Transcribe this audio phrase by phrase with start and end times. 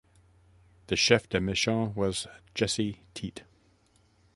[0.87, 3.43] The chef de mission was Jesse Teat.